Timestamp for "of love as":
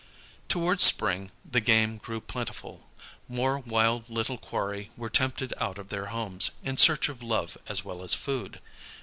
7.07-7.85